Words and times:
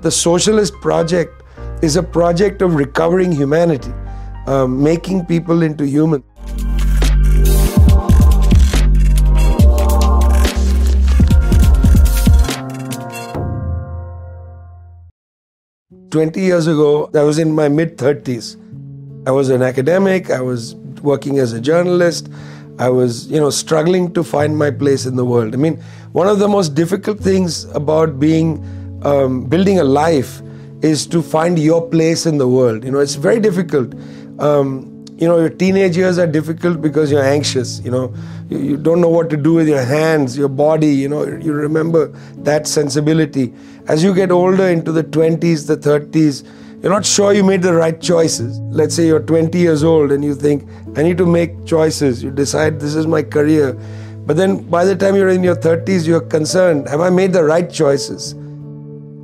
the 0.00 0.10
socialist 0.10 0.72
project 0.80 1.42
is 1.82 1.96
a 1.96 2.02
project 2.02 2.62
of 2.62 2.74
recovering 2.74 3.32
humanity, 3.32 3.92
uh, 4.46 4.66
making 4.66 5.26
people 5.26 5.62
into 5.62 5.86
humans. 5.86 6.24
Twenty 16.10 16.40
years 16.40 16.66
ago, 16.66 17.08
I 17.14 17.22
was 17.22 17.38
in 17.38 17.52
my 17.52 17.68
mid 17.68 17.96
thirties. 17.96 18.56
I 19.26 19.30
was 19.30 19.48
an 19.50 19.62
academic. 19.62 20.30
I 20.30 20.40
was 20.40 20.74
working 21.02 21.38
as 21.38 21.52
a 21.52 21.60
journalist. 21.60 22.28
I 22.78 22.88
was, 22.88 23.26
you 23.26 23.38
know, 23.38 23.50
struggling 23.50 24.12
to 24.14 24.24
find 24.24 24.56
my 24.56 24.70
place 24.70 25.04
in 25.04 25.16
the 25.16 25.24
world. 25.24 25.54
I 25.54 25.58
mean, 25.58 25.76
one 26.12 26.26
of 26.26 26.38
the 26.38 26.48
most 26.48 26.74
difficult 26.74 27.20
things 27.20 27.64
about 27.74 28.18
being 28.18 28.64
um, 29.02 29.44
building 29.46 29.78
a 29.78 29.84
life 29.84 30.40
is 30.82 31.06
to 31.08 31.22
find 31.22 31.58
your 31.58 31.88
place 31.88 32.26
in 32.26 32.38
the 32.38 32.48
world. 32.48 32.84
You 32.84 32.90
know, 32.90 32.98
it's 32.98 33.14
very 33.14 33.40
difficult. 33.40 33.94
Um, 34.38 34.86
you 35.18 35.28
know, 35.28 35.38
your 35.38 35.50
teenage 35.50 35.96
years 35.96 36.18
are 36.18 36.26
difficult 36.26 36.80
because 36.80 37.10
you're 37.10 37.22
anxious. 37.24 37.80
You 37.80 37.90
know, 37.90 38.14
you, 38.48 38.58
you 38.58 38.76
don't 38.78 39.00
know 39.02 39.08
what 39.08 39.28
to 39.30 39.36
do 39.36 39.52
with 39.52 39.68
your 39.68 39.84
hands, 39.84 40.36
your 40.36 40.48
body. 40.48 40.88
You 40.88 41.08
know, 41.08 41.24
you 41.26 41.52
remember 41.52 42.08
that 42.38 42.66
sensibility. 42.66 43.52
As 43.86 44.02
you 44.02 44.14
get 44.14 44.30
older 44.30 44.68
into 44.68 44.92
the 44.92 45.04
20s, 45.04 45.66
the 45.66 45.76
30s, 45.76 46.44
you're 46.82 46.92
not 46.92 47.04
sure 47.04 47.34
you 47.34 47.44
made 47.44 47.60
the 47.60 47.74
right 47.74 48.00
choices. 48.00 48.58
Let's 48.60 48.94
say 48.94 49.06
you're 49.06 49.20
20 49.20 49.58
years 49.58 49.84
old 49.84 50.10
and 50.10 50.24
you 50.24 50.34
think, 50.34 50.66
I 50.96 51.02
need 51.02 51.18
to 51.18 51.26
make 51.26 51.66
choices. 51.66 52.22
You 52.22 52.30
decide 52.30 52.80
this 52.80 52.94
is 52.94 53.06
my 53.06 53.22
career. 53.22 53.74
But 54.24 54.38
then 54.38 54.62
by 54.70 54.86
the 54.86 54.96
time 54.96 55.16
you're 55.16 55.28
in 55.28 55.44
your 55.44 55.56
30s, 55.56 56.06
you're 56.06 56.22
concerned, 56.22 56.88
have 56.88 57.02
I 57.02 57.10
made 57.10 57.34
the 57.34 57.44
right 57.44 57.70
choices? 57.70 58.34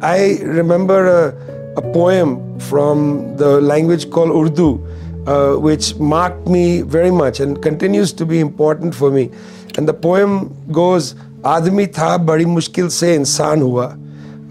I 0.03 0.39
remember 0.43 1.07
a, 1.07 1.79
a 1.79 1.83
poem 1.93 2.61
from 2.61 3.37
the 3.37 3.61
language 3.63 4.11
called 4.11 4.31
Urdu, 4.31 4.87
uh, 5.27 5.57
which 5.57 5.97
marked 5.97 6.47
me 6.47 6.83
very 6.83 7.11
much 7.11 7.41
and 7.41 7.61
continues 7.63 8.13
to 8.13 8.27
be 8.27 8.41
important 8.41 8.95
for 8.95 9.11
me. 9.11 9.31
And 9.79 9.89
the 9.89 9.95
poem 9.95 10.55
goes, 10.71 11.15
Admi 11.41 11.93
tha 11.93 12.19
badi 12.19 12.45
mushkil 12.45 12.91
se 12.91 13.17
insan 13.17 13.61
hua. 13.61 13.97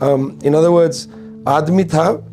Um, 0.02 0.40
in 0.44 0.56
other 0.56 0.72
words, 0.72 1.08
Admi 1.44 1.90
tha, 1.90 2.24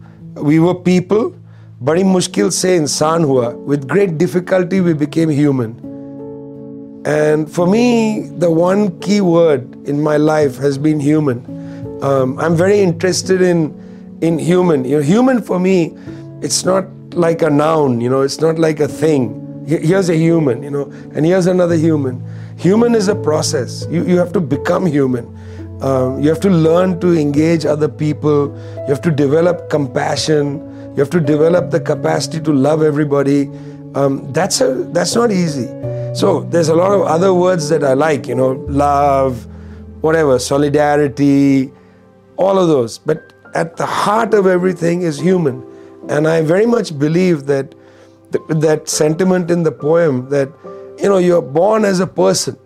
we 0.40 0.58
were 0.58 0.74
people, 0.74 1.34
badi 1.82 2.02
mushkil 2.02 2.50
se 2.50 2.78
insan 2.78 3.26
hua. 3.26 3.54
With 3.56 3.86
great 3.86 4.16
difficulty, 4.16 4.80
we 4.80 4.94
became 4.94 5.28
human. 5.28 5.78
And 7.04 7.52
for 7.52 7.66
me, 7.66 8.28
the 8.38 8.50
one 8.50 8.98
key 9.00 9.20
word 9.20 9.86
in 9.86 10.00
my 10.00 10.16
life 10.16 10.56
has 10.56 10.78
been 10.78 10.98
human. 10.98 11.61
Um, 12.02 12.38
I'm 12.38 12.56
very 12.56 12.80
interested 12.80 13.40
in 13.40 13.78
in 14.20 14.38
human. 14.38 14.84
You 14.84 14.96
know, 14.96 15.02
human 15.02 15.40
for 15.40 15.58
me, 15.58 15.94
it's 16.42 16.64
not 16.64 16.84
like 17.14 17.42
a 17.42 17.50
noun. 17.50 18.00
You 18.00 18.10
know, 18.10 18.22
it's 18.22 18.40
not 18.40 18.58
like 18.58 18.80
a 18.80 18.88
thing. 18.88 19.38
Here's 19.66 20.08
a 20.08 20.16
human. 20.16 20.62
You 20.62 20.70
know, 20.70 20.82
and 21.14 21.24
here's 21.24 21.46
another 21.46 21.76
human. 21.76 22.22
Human 22.56 22.94
is 22.94 23.08
a 23.08 23.14
process. 23.14 23.86
You 23.88 24.04
you 24.04 24.18
have 24.18 24.32
to 24.32 24.40
become 24.40 24.86
human. 24.86 25.30
Um, 25.80 26.20
you 26.22 26.28
have 26.28 26.40
to 26.40 26.50
learn 26.50 27.00
to 27.00 27.12
engage 27.18 27.66
other 27.66 27.88
people. 27.88 28.54
You 28.86 28.88
have 28.88 29.02
to 29.02 29.10
develop 29.10 29.70
compassion. 29.70 30.58
You 30.94 31.00
have 31.00 31.10
to 31.10 31.20
develop 31.20 31.70
the 31.70 31.80
capacity 31.80 32.40
to 32.40 32.52
love 32.52 32.82
everybody. 32.82 33.48
Um, 33.94 34.32
that's 34.32 34.60
a 34.60 34.74
that's 34.90 35.14
not 35.14 35.30
easy. 35.30 35.66
So 36.14 36.42
there's 36.50 36.68
a 36.68 36.74
lot 36.74 36.92
of 36.92 37.02
other 37.02 37.32
words 37.32 37.68
that 37.68 37.84
I 37.84 37.94
like. 37.94 38.26
You 38.26 38.34
know, 38.34 38.50
love, 38.68 39.46
whatever, 40.02 40.38
solidarity, 40.38 41.72
all 42.36 42.58
of 42.58 42.68
those. 42.68 42.98
But 42.98 43.32
at 43.54 43.76
the 43.76 43.86
heart 43.86 44.34
of 44.34 44.46
everything 44.46 45.02
is 45.02 45.18
human, 45.18 45.64
and 46.08 46.26
I 46.26 46.42
very 46.42 46.66
much 46.66 46.98
believe 46.98 47.46
that 47.46 47.74
that 48.48 48.88
sentiment 48.88 49.50
in 49.50 49.62
the 49.62 49.72
poem 49.72 50.28
that 50.30 50.48
you 50.98 51.08
know 51.08 51.18
you're 51.18 51.42
born 51.42 51.84
as 51.84 52.00
a 52.00 52.06
person. 52.06 52.58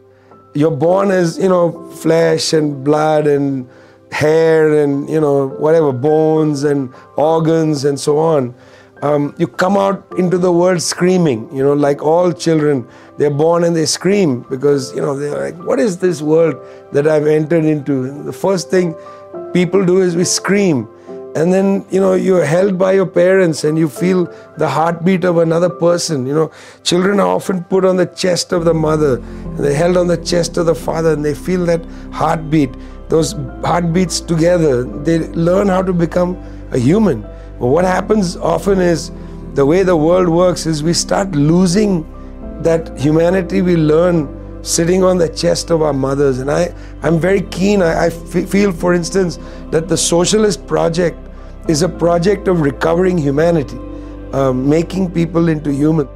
You're 0.54 0.70
born 0.70 1.10
as 1.10 1.38
you 1.38 1.48
know 1.48 1.90
flesh 1.90 2.52
and 2.52 2.84
blood 2.84 3.26
and 3.26 3.68
hair 4.12 4.82
and 4.82 5.08
you 5.10 5.20
know 5.20 5.48
whatever 5.48 5.92
bones 5.92 6.62
and 6.62 6.92
organs 7.16 7.84
and 7.84 7.98
so 7.98 8.18
on 8.18 8.54
um, 9.02 9.34
you 9.38 9.46
come 9.46 9.76
out 9.76 10.06
into 10.16 10.38
the 10.38 10.50
world 10.50 10.80
screaming 10.80 11.54
you 11.54 11.62
know 11.62 11.74
like 11.74 12.02
all 12.02 12.32
children 12.32 12.86
they're 13.18 13.30
born 13.30 13.64
and 13.64 13.76
they 13.76 13.84
scream 13.84 14.40
because 14.48 14.94
you 14.94 15.02
know 15.02 15.18
they're 15.18 15.38
like 15.38 15.56
what 15.66 15.78
is 15.78 15.98
this 15.98 16.22
world 16.22 16.56
that 16.92 17.06
i've 17.06 17.26
entered 17.26 17.64
into? 17.64 18.22
The 18.22 18.32
first 18.32 18.70
thing 18.70 18.94
people 19.52 19.84
do 19.84 20.00
is 20.00 20.16
we 20.16 20.24
scream. 20.24 20.88
And 21.34 21.52
then 21.52 21.84
you 21.90 22.00
know 22.00 22.14
you're 22.14 22.46
held 22.46 22.78
by 22.78 22.92
your 22.92 23.04
parents 23.04 23.64
and 23.64 23.76
you 23.76 23.90
feel 23.90 24.24
the 24.56 24.68
heartbeat 24.68 25.24
of 25.24 25.36
another 25.36 25.68
person 25.68 26.26
you 26.26 26.34
know. 26.34 26.50
Children 26.82 27.20
are 27.20 27.28
often 27.28 27.62
put 27.64 27.84
on 27.84 27.96
the 27.96 28.06
chest 28.06 28.52
of 28.52 28.64
the 28.64 28.72
mother 28.72 29.16
and 29.16 29.58
they're 29.58 29.74
held 29.74 29.98
on 29.98 30.06
the 30.06 30.16
chest 30.16 30.56
of 30.56 30.64
the 30.64 30.74
father 30.74 31.12
and 31.12 31.22
they 31.22 31.34
feel 31.34 31.66
that 31.66 31.84
heartbeat. 32.10 32.74
Those 33.10 33.32
heartbeats 33.62 34.20
together 34.20 34.84
they 34.84 35.18
learn 35.48 35.68
how 35.68 35.82
to 35.82 35.92
become 35.92 36.36
a 36.72 36.78
human 36.78 37.22
but 37.58 37.66
what 37.66 37.84
happens 37.84 38.36
often 38.36 38.80
is 38.80 39.10
the 39.54 39.64
way 39.64 39.82
the 39.82 39.96
world 39.96 40.28
works 40.28 40.66
is 40.66 40.82
we 40.82 40.92
start 40.92 41.32
losing 41.32 42.04
that 42.62 42.98
humanity 42.98 43.62
we 43.62 43.76
learn 43.76 44.28
sitting 44.62 45.04
on 45.04 45.16
the 45.16 45.28
chest 45.28 45.70
of 45.70 45.80
our 45.80 45.92
mothers. 45.92 46.40
And 46.40 46.50
I, 46.50 46.74
I'm 47.02 47.18
very 47.18 47.42
keen. 47.42 47.82
I, 47.82 48.06
I 48.06 48.10
feel, 48.10 48.72
for 48.72 48.92
instance, 48.92 49.38
that 49.70 49.88
the 49.88 49.96
socialist 49.96 50.66
project 50.66 51.16
is 51.68 51.82
a 51.82 51.88
project 51.88 52.48
of 52.48 52.60
recovering 52.60 53.16
humanity, 53.16 53.78
uh, 54.32 54.52
making 54.52 55.12
people 55.12 55.48
into 55.48 55.72
human. 55.72 56.08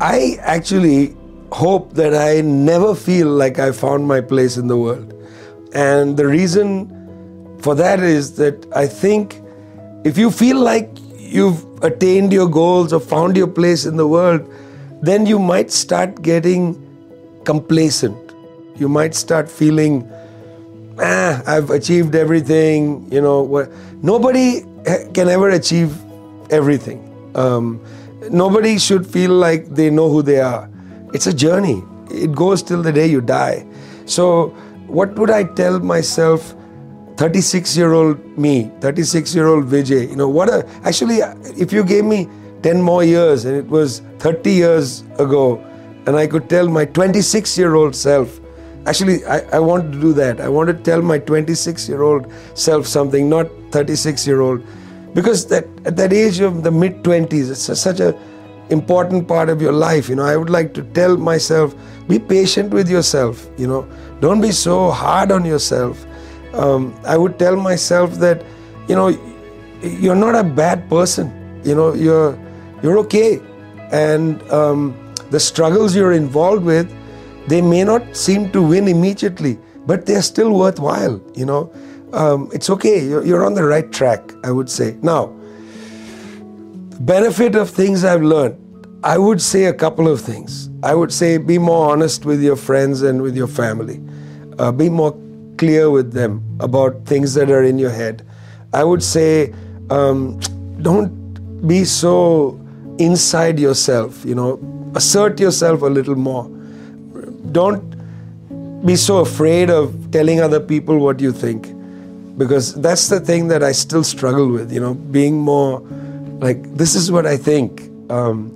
I 0.00 0.38
actually 0.40 1.14
hope 1.52 1.92
that 1.94 2.14
I 2.14 2.40
never 2.40 2.94
feel 2.94 3.28
like 3.28 3.58
I 3.58 3.70
found 3.70 4.06
my 4.08 4.20
place 4.20 4.56
in 4.56 4.66
the 4.66 4.76
world. 4.76 5.12
And 5.74 6.16
the 6.16 6.26
reason 6.26 7.58
for 7.60 7.74
that 7.74 8.00
is 8.00 8.36
that 8.36 8.66
I 8.74 8.86
think 8.86 9.40
if 10.04 10.18
you 10.18 10.30
feel 10.30 10.58
like 10.58 10.88
you've 11.18 11.64
attained 11.82 12.32
your 12.32 12.48
goals 12.48 12.92
or 12.92 13.00
found 13.00 13.36
your 13.36 13.46
place 13.46 13.84
in 13.84 13.96
the 13.96 14.06
world, 14.06 14.48
then 15.02 15.26
you 15.26 15.38
might 15.38 15.70
start 15.70 16.22
getting 16.22 16.74
complacent. 17.44 18.16
You 18.76 18.88
might 18.88 19.14
start 19.14 19.50
feeling 19.50 20.08
ah, 20.98 21.42
I've 21.46 21.70
achieved 21.70 22.14
everything. 22.14 23.10
You 23.12 23.20
know, 23.20 23.68
nobody 24.02 24.62
can 25.14 25.28
ever 25.28 25.50
achieve 25.50 25.96
everything. 26.50 27.02
Um, 27.34 27.82
nobody 28.30 28.78
should 28.78 29.06
feel 29.06 29.32
like 29.32 29.66
they 29.66 29.90
know 29.90 30.08
who 30.08 30.22
they 30.22 30.40
are. 30.40 30.68
It's 31.12 31.26
a 31.26 31.34
journey. 31.34 31.82
It 32.10 32.34
goes 32.34 32.62
till 32.62 32.82
the 32.82 32.92
day 32.92 33.06
you 33.06 33.20
die. 33.20 33.66
So, 34.06 34.48
what 34.86 35.18
would 35.18 35.30
I 35.30 35.44
tell 35.44 35.80
myself? 35.80 36.54
36 37.16 37.76
year 37.76 37.92
old 37.92 38.38
me, 38.38 38.70
36 38.80 39.34
year 39.34 39.46
old 39.46 39.66
Vijay, 39.66 40.08
you 40.08 40.16
know, 40.16 40.28
what 40.28 40.48
a, 40.48 40.66
actually, 40.84 41.18
if 41.58 41.72
you 41.72 41.82
gave 41.84 42.04
me 42.04 42.28
10 42.62 42.82
more 42.82 43.04
years 43.04 43.44
and 43.44 43.56
it 43.56 43.66
was 43.66 44.00
30 44.18 44.50
years 44.52 45.02
ago, 45.18 45.58
and 46.06 46.16
I 46.16 46.26
could 46.26 46.48
tell 46.48 46.68
my 46.68 46.84
26 46.84 47.58
year 47.58 47.74
old 47.74 47.94
self, 47.96 48.40
Actually, 48.86 49.24
I, 49.26 49.40
I 49.56 49.58
want 49.58 49.92
to 49.92 50.00
do 50.00 50.12
that. 50.12 50.40
I 50.40 50.48
want 50.48 50.68
to 50.68 50.74
tell 50.74 51.02
my 51.02 51.18
26 51.18 51.88
year 51.88 52.02
old 52.02 52.32
self 52.54 52.86
something, 52.86 53.28
not 53.28 53.48
36 53.72 54.26
year 54.26 54.40
old. 54.40 54.64
Because 55.12 55.46
that 55.46 55.66
at 55.84 55.96
that 55.96 56.12
age 56.12 56.38
of 56.38 56.62
the 56.62 56.70
mid 56.70 57.02
20s, 57.02 57.50
it's 57.50 57.68
a, 57.68 57.74
such 57.74 57.98
a 57.98 58.16
important 58.70 59.26
part 59.26 59.48
of 59.48 59.60
your 59.60 59.72
life. 59.72 60.08
You 60.08 60.14
know, 60.14 60.24
I 60.24 60.36
would 60.36 60.50
like 60.50 60.72
to 60.74 60.82
tell 60.82 61.16
myself, 61.16 61.74
be 62.06 62.20
patient 62.20 62.72
with 62.72 62.88
yourself. 62.88 63.48
You 63.56 63.66
know, 63.66 63.88
don't 64.20 64.40
be 64.40 64.52
so 64.52 64.90
hard 64.92 65.32
on 65.32 65.44
yourself. 65.44 66.06
Um, 66.56 66.98
I 67.04 67.16
would 67.16 67.38
tell 67.38 67.56
myself 67.56 68.14
that, 68.14 68.44
you 68.88 68.94
know, 68.94 69.08
you're 69.82 70.16
not 70.16 70.34
a 70.34 70.44
bad 70.44 70.88
person. 70.88 71.32
You 71.64 71.74
know, 71.74 71.94
you're 71.94 72.38
you're 72.82 72.98
okay, 72.98 73.40
and 73.90 74.40
um, 74.50 74.94
the 75.30 75.40
struggles 75.40 75.96
you're 75.96 76.12
involved 76.12 76.64
with 76.64 76.92
they 77.46 77.62
may 77.62 77.84
not 77.84 78.16
seem 78.16 78.50
to 78.52 78.62
win 78.62 78.88
immediately, 78.88 79.58
but 79.86 80.06
they're 80.06 80.22
still 80.22 80.52
worthwhile. 80.52 81.20
You 81.34 81.46
know, 81.46 81.72
um, 82.12 82.50
it's 82.52 82.68
okay. 82.70 83.04
You're, 83.04 83.24
you're 83.24 83.44
on 83.44 83.54
the 83.54 83.64
right 83.64 83.90
track, 83.92 84.32
I 84.44 84.50
would 84.50 84.68
say. 84.68 84.96
Now, 85.02 85.26
benefit 87.00 87.54
of 87.54 87.70
things 87.70 88.04
I've 88.04 88.22
learned. 88.22 88.62
I 89.04 89.18
would 89.18 89.40
say 89.40 89.66
a 89.66 89.74
couple 89.74 90.08
of 90.08 90.20
things. 90.20 90.68
I 90.82 90.94
would 90.94 91.12
say 91.12 91.38
be 91.38 91.58
more 91.58 91.92
honest 91.92 92.24
with 92.24 92.42
your 92.42 92.56
friends 92.56 93.02
and 93.02 93.22
with 93.22 93.36
your 93.36 93.46
family. 93.46 94.02
Uh, 94.58 94.72
be 94.72 94.88
more 94.88 95.12
clear 95.56 95.90
with 95.90 96.12
them 96.12 96.42
about 96.60 97.04
things 97.06 97.34
that 97.34 97.50
are 97.50 97.62
in 97.62 97.78
your 97.78 97.90
head. 97.90 98.26
I 98.72 98.84
would 98.84 99.02
say 99.02 99.54
um, 99.90 100.38
don't 100.82 101.66
be 101.66 101.84
so 101.84 102.60
inside 102.98 103.58
yourself, 103.58 104.24
you 104.24 104.34
know, 104.34 104.60
assert 104.94 105.40
yourself 105.40 105.82
a 105.82 105.86
little 105.86 106.16
more 106.16 106.50
don't 107.52 108.84
be 108.84 108.96
so 108.96 109.18
afraid 109.18 109.70
of 109.70 110.10
telling 110.10 110.40
other 110.40 110.60
people 110.60 110.98
what 110.98 111.20
you 111.20 111.32
think. 111.32 111.72
because 112.38 112.74
that's 112.86 113.08
the 113.08 113.18
thing 113.18 113.48
that 113.48 113.62
I 113.62 113.72
still 113.72 114.04
struggle 114.04 114.50
with, 114.54 114.70
you 114.70 114.80
know, 114.80 114.92
being 114.94 115.38
more 115.38 115.80
like, 116.40 116.62
this 116.76 116.94
is 116.94 117.10
what 117.10 117.26
I 117.26 117.36
think. 117.36 117.80
Um, 118.10 118.52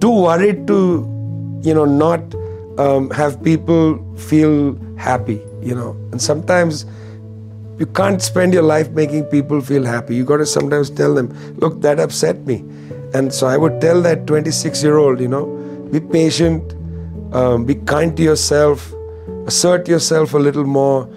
too 0.00 0.10
worried 0.10 0.66
to, 0.66 0.78
you 1.62 1.74
know, 1.74 1.84
not 1.84 2.34
um, 2.78 3.10
have 3.10 3.42
people 3.42 3.98
feel 4.16 4.78
happy, 4.96 5.40
you 5.62 5.74
know. 5.74 5.96
And 6.12 6.20
sometimes 6.20 6.86
you 7.78 7.86
can't 7.86 8.22
spend 8.22 8.52
your 8.52 8.62
life 8.62 8.90
making 8.90 9.24
people 9.24 9.60
feel 9.60 9.84
happy. 9.84 10.14
You 10.14 10.24
got 10.24 10.38
to 10.38 10.46
sometimes 10.46 10.90
tell 10.90 11.14
them, 11.14 11.32
look, 11.56 11.80
that 11.82 11.98
upset 11.98 12.46
me. 12.46 12.64
And 13.14 13.32
so 13.32 13.46
I 13.46 13.56
would 13.56 13.80
tell 13.80 14.02
that 14.02 14.26
26 14.26 14.82
year 14.82 14.98
old, 14.98 15.20
you 15.20 15.28
know, 15.28 15.46
be 15.90 16.00
patient, 16.00 16.74
um, 17.34 17.64
be 17.64 17.74
kind 17.74 18.16
to 18.16 18.22
yourself, 18.22 18.92
assert 19.46 19.88
yourself 19.88 20.34
a 20.34 20.38
little 20.38 20.64
more, 20.64 21.08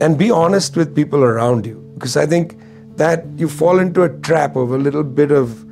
and 0.00 0.18
be 0.18 0.30
honest 0.30 0.76
with 0.76 0.94
people 0.94 1.22
around 1.22 1.66
you. 1.66 1.74
Because 1.94 2.16
I 2.16 2.26
think 2.26 2.56
that 2.96 3.24
you 3.36 3.48
fall 3.48 3.78
into 3.78 4.02
a 4.02 4.08
trap 4.20 4.56
of 4.56 4.72
a 4.72 4.78
little 4.78 5.04
bit 5.04 5.30
of, 5.30 5.64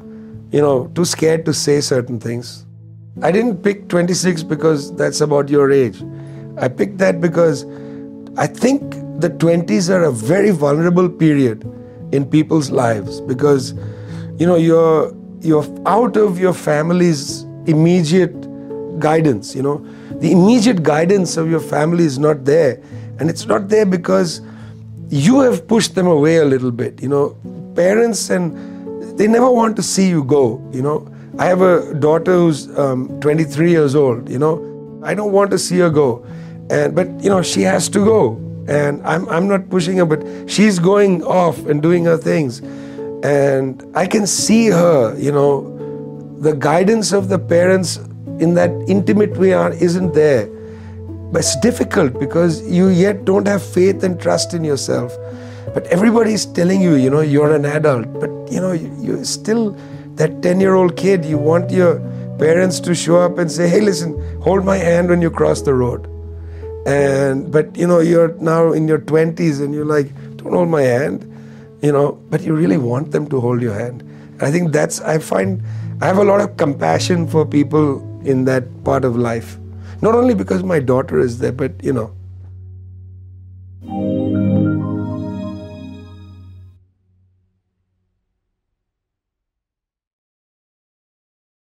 you 0.52 0.60
know, 0.60 0.88
too 0.94 1.04
scared 1.04 1.44
to 1.46 1.54
say 1.54 1.80
certain 1.80 2.20
things. 2.20 2.63
I 3.22 3.30
didn't 3.30 3.62
pick 3.62 3.88
26 3.88 4.42
because 4.42 4.94
that's 4.96 5.20
about 5.20 5.48
your 5.48 5.70
age. 5.70 6.02
I 6.58 6.68
picked 6.68 6.98
that 6.98 7.20
because 7.20 7.64
I 8.36 8.46
think 8.46 8.90
the 9.20 9.30
20s 9.30 9.88
are 9.88 10.04
a 10.04 10.12
very 10.12 10.50
vulnerable 10.50 11.08
period 11.08 11.62
in 12.12 12.24
people's 12.28 12.70
lives 12.70 13.20
because 13.20 13.72
you 14.38 14.46
know 14.46 14.56
you're 14.56 15.14
you're 15.40 15.64
out 15.86 16.16
of 16.16 16.38
your 16.38 16.52
family's 16.52 17.42
immediate 17.66 18.34
guidance 18.98 19.54
you 19.54 19.62
know. 19.62 19.84
The 20.20 20.32
immediate 20.32 20.82
guidance 20.82 21.36
of 21.36 21.50
your 21.50 21.60
family 21.60 22.04
is 22.04 22.18
not 22.18 22.44
there 22.44 22.80
and 23.18 23.30
it's 23.30 23.46
not 23.46 23.68
there 23.68 23.86
because 23.86 24.40
you 25.08 25.40
have 25.40 25.66
pushed 25.68 25.94
them 25.94 26.06
away 26.06 26.36
a 26.36 26.44
little 26.44 26.70
bit 26.72 27.00
you 27.00 27.08
know. 27.08 27.36
Parents 27.76 28.30
and 28.30 29.18
they 29.18 29.26
never 29.28 29.50
want 29.50 29.76
to 29.76 29.82
see 29.82 30.08
you 30.08 30.24
go 30.24 30.60
you 30.72 30.82
know 30.82 31.08
i 31.38 31.46
have 31.46 31.62
a 31.62 31.94
daughter 31.94 32.32
who's 32.32 32.76
um, 32.78 33.08
23 33.20 33.70
years 33.70 33.94
old 33.94 34.28
you 34.28 34.38
know. 34.38 34.70
I 35.04 35.14
don't 35.14 35.32
want 35.32 35.50
to 35.50 35.58
see 35.58 35.78
her 35.78 35.90
go. 35.90 36.24
And 36.70 36.94
but 36.94 37.08
you 37.22 37.28
know 37.28 37.42
she 37.42 37.62
has 37.62 37.88
to 37.90 38.04
go. 38.04 38.40
And 38.66 39.06
I'm, 39.06 39.28
I'm 39.28 39.46
not 39.46 39.68
pushing 39.68 39.98
her 39.98 40.06
but 40.06 40.50
she's 40.50 40.78
going 40.78 41.22
off 41.22 41.58
and 41.66 41.82
doing 41.82 42.06
her 42.06 42.16
things. 42.16 42.60
And 43.22 43.82
i 43.94 44.06
can 44.06 44.26
see 44.26 44.68
her 44.68 45.16
you 45.18 45.32
know. 45.32 45.70
The 46.40 46.54
guidance 46.54 47.12
of 47.12 47.28
the 47.28 47.38
parents 47.38 47.96
in 48.38 48.54
that 48.54 48.70
intimate 48.86 49.36
way 49.36 49.52
isn't 49.52 50.12
there. 50.12 50.46
But 51.32 51.38
it's 51.38 51.58
difficult 51.60 52.18
because 52.20 52.60
you 52.68 52.88
yet 52.88 53.24
don't 53.24 53.46
have 53.46 53.62
faith 53.62 54.02
and 54.02 54.20
trust 54.20 54.52
in 54.52 54.62
yourself. 54.62 55.16
But 55.72 55.86
everybody's 55.86 56.46
telling 56.46 56.80
you 56.80 56.94
you 56.94 57.10
know 57.10 57.20
you're 57.20 57.54
an 57.54 57.64
adult. 57.64 58.12
But 58.14 58.30
you 58.50 58.60
know 58.60 58.72
you, 58.72 58.94
you're 59.00 59.24
still 59.24 59.76
that 60.16 60.42
10 60.42 60.60
year 60.60 60.74
old 60.74 60.96
kid 60.96 61.24
you 61.24 61.38
want 61.38 61.70
your 61.70 61.98
parents 62.38 62.80
to 62.80 62.94
show 62.94 63.20
up 63.20 63.38
and 63.38 63.50
say 63.50 63.68
hey 63.68 63.80
listen 63.80 64.14
hold 64.40 64.64
my 64.64 64.76
hand 64.76 65.08
when 65.08 65.22
you 65.22 65.30
cross 65.30 65.62
the 65.62 65.74
road. 65.74 66.10
And 66.86 67.50
but 67.50 67.76
you 67.76 67.86
know 67.86 68.00
you're 68.00 68.34
now 68.34 68.72
in 68.72 68.88
your 68.88 68.98
20s 68.98 69.62
and 69.62 69.74
you're 69.74 69.86
like 69.86 70.14
don't 70.36 70.52
hold 70.52 70.68
my 70.68 70.82
hand 70.82 71.30
you 71.82 71.92
know 71.92 72.12
but 72.30 72.42
you 72.42 72.54
really 72.54 72.76
want 72.76 73.12
them 73.12 73.28
to 73.28 73.40
hold 73.40 73.62
your 73.62 73.74
hand. 73.74 74.02
I 74.40 74.50
think 74.50 74.72
that's 74.72 75.00
i 75.00 75.18
find 75.18 75.62
i 76.00 76.06
have 76.06 76.18
a 76.18 76.24
lot 76.24 76.40
of 76.40 76.56
compassion 76.56 77.26
for 77.26 77.46
people 77.46 78.02
in 78.24 78.44
that 78.44 78.68
part 78.84 79.04
of 79.04 79.16
life. 79.16 79.56
Not 80.02 80.14
only 80.14 80.34
because 80.34 80.62
my 80.62 80.80
daughter 80.80 81.18
is 81.18 81.38
there 81.38 81.52
but 81.52 81.82
you 81.82 81.92
know 81.92 82.12